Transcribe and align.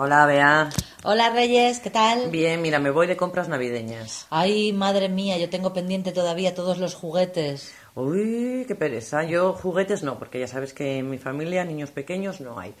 Hola, 0.00 0.26
Bea. 0.26 0.68
Hola 1.02 1.30
Reyes, 1.30 1.80
¿qué 1.80 1.90
tal? 1.90 2.30
Bien, 2.30 2.62
mira, 2.62 2.78
me 2.78 2.92
voy 2.92 3.08
de 3.08 3.16
compras 3.16 3.48
navideñas. 3.48 4.28
Ay, 4.30 4.72
madre 4.72 5.08
mía, 5.08 5.38
yo 5.38 5.50
tengo 5.50 5.72
pendiente 5.72 6.12
todavía 6.12 6.54
todos 6.54 6.78
los 6.78 6.94
juguetes. 6.94 7.74
Uy, 7.96 8.64
qué 8.68 8.76
pereza. 8.76 9.24
Yo 9.24 9.54
juguetes 9.54 10.04
no, 10.04 10.16
porque 10.16 10.38
ya 10.38 10.46
sabes 10.46 10.72
que 10.72 10.98
en 10.98 11.10
mi 11.10 11.18
familia 11.18 11.64
niños 11.64 11.90
pequeños 11.90 12.40
no 12.40 12.60
hay. 12.60 12.76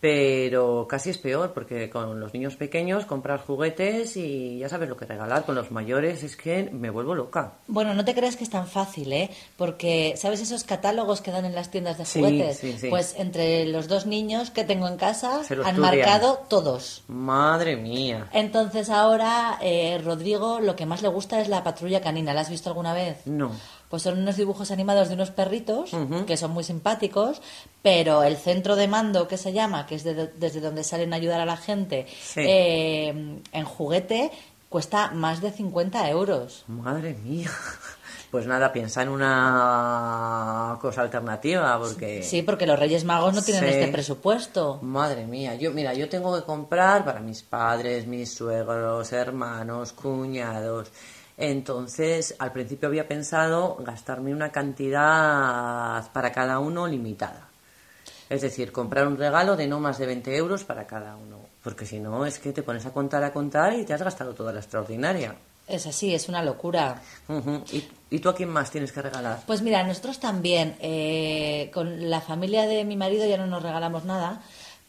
Pero 0.00 0.86
casi 0.88 1.08
es 1.10 1.18
peor, 1.18 1.52
porque 1.54 1.88
con 1.88 2.20
los 2.20 2.34
niños 2.34 2.54
pequeños 2.56 3.06
compras 3.06 3.40
juguetes 3.40 4.16
y 4.18 4.58
ya 4.58 4.68
sabes 4.68 4.88
lo 4.90 4.96
que 4.96 5.06
regalar. 5.06 5.44
Con 5.46 5.54
los 5.54 5.70
mayores 5.70 6.22
es 6.22 6.36
que 6.36 6.64
me 6.70 6.90
vuelvo 6.90 7.14
loca. 7.14 7.54
Bueno, 7.66 7.94
no 7.94 8.04
te 8.04 8.14
creas 8.14 8.36
que 8.36 8.44
es 8.44 8.50
tan 8.50 8.66
fácil, 8.66 9.10
¿eh? 9.12 9.30
Porque, 9.56 10.14
¿sabes 10.18 10.40
esos 10.42 10.64
catálogos 10.64 11.22
que 11.22 11.30
dan 11.30 11.46
en 11.46 11.54
las 11.54 11.70
tiendas 11.70 11.96
de 11.96 12.04
Sí, 12.04 12.20
juguetes? 12.20 12.58
sí, 12.58 12.76
sí. 12.78 12.88
Pues 12.90 13.14
entre 13.16 13.64
los 13.66 13.88
dos 13.88 14.04
niños 14.06 14.50
que 14.50 14.64
tengo 14.64 14.86
en 14.86 14.96
casa 14.98 15.36
han 15.36 15.40
estudian. 15.42 15.80
marcado 15.80 16.44
todos. 16.48 17.02
Madre 17.08 17.76
mía. 17.76 18.28
Entonces 18.32 18.90
ahora, 18.90 19.58
eh, 19.62 19.98
Rodrigo, 20.04 20.60
lo 20.60 20.76
que 20.76 20.84
más 20.84 21.00
le 21.00 21.08
gusta 21.08 21.40
es 21.40 21.48
la 21.48 21.64
patrulla 21.64 22.02
canina. 22.02 22.34
¿La 22.34 22.42
has 22.42 22.50
visto 22.50 22.68
alguna 22.68 22.92
vez? 22.92 23.26
No. 23.26 23.50
Pues 23.88 24.02
son 24.02 24.18
unos 24.18 24.36
dibujos 24.36 24.70
animados 24.70 25.08
de 25.08 25.14
unos 25.14 25.30
perritos 25.30 25.90
que 26.26 26.36
son 26.36 26.50
muy 26.50 26.64
simpáticos, 26.64 27.40
pero 27.82 28.22
el 28.24 28.36
centro 28.36 28.74
de 28.76 28.88
mando 28.88 29.28
que 29.28 29.36
se 29.36 29.52
llama, 29.52 29.86
que 29.86 29.94
es 29.94 30.02
de- 30.04 30.26
desde 30.36 30.60
donde 30.60 30.82
salen 30.84 31.12
a 31.12 31.16
ayudar 31.16 31.40
a 31.40 31.46
la 31.46 31.56
gente, 31.56 32.06
Sí. 32.20 32.40
eh, 32.40 33.40
en 33.52 33.64
juguete, 33.64 34.30
cuesta 34.68 35.12
más 35.12 35.40
de 35.40 35.52
50 35.52 36.08
euros. 36.10 36.64
Madre 36.68 37.14
mía. 37.24 37.50
Pues 38.28 38.44
nada, 38.48 38.72
piensa 38.72 39.02
en 39.02 39.08
una 39.08 40.76
cosa 40.80 41.02
alternativa, 41.02 41.78
porque... 41.78 42.22
Sí, 42.24 42.42
porque 42.42 42.66
los 42.66 42.78
Reyes 42.78 43.04
Magos 43.04 43.32
no 43.32 43.40
tienen 43.40 43.62
Sí. 43.64 43.70
este 43.70 43.88
presupuesto. 43.92 44.78
Madre 44.82 45.24
mía, 45.26 45.54
yo 45.54 45.70
mira, 45.70 45.94
yo 45.94 46.08
tengo 46.08 46.34
que 46.36 46.42
comprar 46.44 47.04
para 47.04 47.20
mis 47.20 47.42
padres, 47.44 48.06
mis 48.06 48.34
suegros, 48.34 49.12
hermanos, 49.12 49.92
cuñados. 49.92 50.88
Entonces, 51.36 52.34
al 52.38 52.52
principio 52.52 52.88
había 52.88 53.08
pensado 53.08 53.76
gastarme 53.80 54.32
una 54.32 54.52
cantidad 54.52 56.10
para 56.12 56.32
cada 56.32 56.58
uno 56.58 56.86
limitada. 56.86 57.48
Es 58.28 58.42
decir, 58.42 58.72
comprar 58.72 59.06
un 59.06 59.18
regalo 59.18 59.56
de 59.56 59.66
no 59.66 59.78
más 59.78 59.98
de 59.98 60.06
20 60.06 60.36
euros 60.36 60.64
para 60.64 60.86
cada 60.86 61.16
uno. 61.16 61.38
Porque 61.62 61.86
si 61.86 62.00
no, 62.00 62.24
es 62.26 62.38
que 62.38 62.52
te 62.52 62.62
pones 62.62 62.86
a 62.86 62.92
contar, 62.92 63.22
a 63.22 63.32
contar 63.32 63.74
y 63.74 63.84
te 63.84 63.92
has 63.92 64.02
gastado 64.02 64.34
toda 64.34 64.52
la 64.52 64.60
extraordinaria. 64.60 65.36
Es 65.68 65.86
así, 65.86 66.14
es 66.14 66.28
una 66.28 66.42
locura. 66.42 67.02
¿Y, 67.72 67.84
¿Y 68.10 68.18
tú 68.20 68.28
a 68.28 68.34
quién 68.34 68.48
más 68.48 68.70
tienes 68.70 68.92
que 68.92 69.02
regalar? 69.02 69.40
Pues 69.46 69.62
mira, 69.62 69.82
nosotros 69.82 70.20
también, 70.20 70.76
eh, 70.80 71.70
con 71.74 72.08
la 72.08 72.20
familia 72.20 72.66
de 72.66 72.84
mi 72.84 72.96
marido 72.96 73.26
ya 73.26 73.36
no 73.36 73.46
nos 73.46 73.62
regalamos 73.62 74.04
nada, 74.04 74.42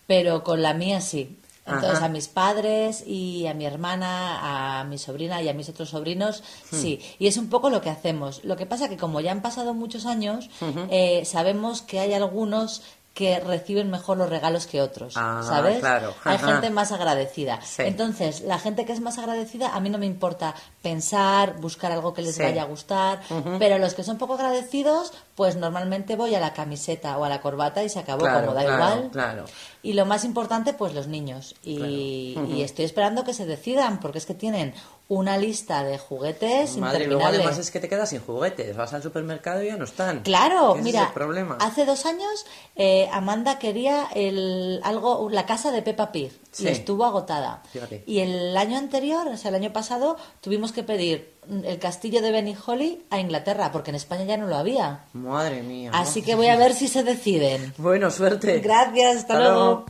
pero 0.06 0.44
con 0.44 0.62
la 0.62 0.74
mía 0.74 1.02
sí. 1.02 1.40
Entonces 1.68 1.98
Ajá. 1.98 2.06
a 2.06 2.10
mis 2.10 2.28
padres 2.30 3.04
y 3.06 3.46
a 3.48 3.54
mi 3.54 3.66
hermana, 3.66 4.80
a 4.80 4.84
mi 4.86 4.98
sobrina 4.98 5.42
y 5.42 5.50
a 5.50 5.54
mis 5.54 5.68
otros 5.68 5.90
sobrinos, 5.90 6.44
sí. 6.72 7.02
Y 7.20 7.28
es 7.28 7.38
un 7.38 7.50
poco 7.50 7.70
lo 7.70 7.82
que 7.82 7.90
hacemos. 7.90 8.44
Lo 8.46 8.56
que 8.56 8.66
pasa 8.66 8.88
que 8.88 8.98
como 8.98 9.20
ya 9.20 9.32
han 9.32 9.42
pasado 9.42 9.74
muchos 9.74 10.06
años, 10.06 10.50
eh, 10.90 11.24
sabemos 11.26 11.82
que 11.82 12.00
hay 12.00 12.14
algunos 12.14 12.84
que 13.18 13.40
reciben 13.40 13.90
mejor 13.90 14.16
los 14.18 14.30
regalos 14.30 14.68
que 14.68 14.80
otros, 14.80 15.16
Ah, 15.18 15.42
¿sabes? 15.44 15.80
claro. 15.80 16.14
Hay 16.24 16.38
gente 16.38 16.70
más 16.70 16.92
agradecida. 16.92 17.60
Sí. 17.64 17.82
Entonces, 17.82 18.42
la 18.42 18.60
gente 18.60 18.86
que 18.86 18.94
es 18.94 19.00
más 19.02 19.18
agradecida, 19.18 19.74
a 19.74 19.80
mí 19.80 19.90
no 19.90 19.98
me 19.98 20.06
importa 20.06 20.54
pensar, 20.84 21.56
buscar 21.60 21.92
algo 21.92 22.14
que 22.14 22.22
les 22.22 22.36
Sí. 22.36 22.44
vaya 22.44 22.62
a 22.62 22.66
gustar, 22.66 23.22
pero 23.58 23.80
los 23.80 23.96
que 23.96 24.04
son 24.04 24.20
poco 24.20 24.36
agradecidos, 24.36 25.14
pues 25.34 25.56
normalmente 25.56 26.16
voy 26.16 26.36
a 26.36 26.40
la 26.40 26.54
camiseta 26.54 27.18
o 27.18 27.24
a 27.24 27.30
la 27.30 27.42
corbata 27.42 27.84
y 27.84 27.90
se 27.90 27.98
acabó, 28.00 28.22
Claro, 28.22 28.42
como 28.42 28.54
da 28.54 28.64
claro, 28.64 28.76
igual. 28.96 29.10
claro. 29.12 29.46
Y 29.82 29.94
lo 29.94 30.06
más 30.06 30.24
importante, 30.24 30.74
pues 30.74 30.94
los 30.94 31.08
niños. 31.08 31.56
Y, 31.64 32.38
y 32.50 32.62
estoy 32.62 32.86
esperando 32.86 33.24
que 33.24 33.34
se 33.34 33.46
decidan, 33.48 34.00
porque 34.00 34.18
es 34.20 34.26
que 34.28 34.34
tienen 34.36 34.74
una 35.10 35.38
lista 35.38 35.84
de 35.86 35.98
juguetes 35.98 36.76
Madre, 36.76 37.08
luego 37.08 37.26
además 37.26 37.58
es 37.58 37.72
que 37.72 37.80
te 37.80 37.88
quedas 37.88 38.10
sin 38.10 38.20
juguetes. 38.20 38.76
Vas 38.76 38.94
al 38.94 39.02
supermercado 39.02 39.64
y 39.64 39.68
ya 39.68 39.78
no 39.78 39.86
están. 39.86 40.20
Claro, 40.24 40.76
mira, 40.76 41.04
es 41.04 41.08
el 41.08 41.14
problema. 41.14 41.58
hace 41.62 41.86
dos 41.86 42.06
años 42.06 42.46
eh, 42.76 43.07
Amanda 43.12 43.60
quería 43.60 44.08
el, 44.14 44.80
algo, 44.84 45.30
la 45.30 45.46
casa 45.46 45.72
de 45.72 45.82
Peppa 45.82 46.12
Pig 46.12 46.32
Sí. 46.52 46.64
y 46.66 46.68
estuvo 46.70 47.06
agotada. 47.06 47.62
Fíjate. 47.72 48.04
Y 48.08 48.20
el 48.20 48.58
año 48.58 48.78
anterior, 48.78 49.28
o 49.28 49.38
sea, 49.38 49.50
el 49.50 49.56
año 49.56 49.72
pasado, 49.74 50.18
tuvimos 50.42 50.72
que 50.72 50.84
pedir 50.84 51.36
el 51.64 51.78
castillo 51.80 52.22
de 52.22 52.32
Benny 52.32 52.56
Holly 52.66 53.04
a 53.10 53.20
Inglaterra, 53.20 53.72
porque 53.72 53.92
en 53.92 53.96
España 53.96 54.24
ya 54.26 54.38
no 54.38 54.48
lo 54.48 54.56
había. 54.58 55.02
Madre 55.14 55.62
mía. 55.62 55.92
Así 55.94 56.22
que 56.24 56.36
voy 56.36 56.48
a 56.48 56.56
ver 56.58 56.74
si 56.74 56.88
se 56.88 57.04
deciden. 57.04 57.74
Bueno, 57.78 58.10
suerte. 58.12 58.60
Gracias, 58.60 59.18
hasta, 59.18 59.34
Hasta 59.34 59.40
luego. 59.40 59.66
luego. 59.66 59.86